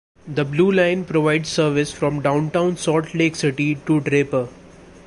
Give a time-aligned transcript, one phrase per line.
[0.27, 4.47] The Blue Line provides service from Downtown Salt Lake City to Draper.